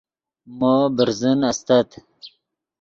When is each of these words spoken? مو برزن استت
مو 0.57 0.73
برزن 0.95 1.39
استت 1.51 1.89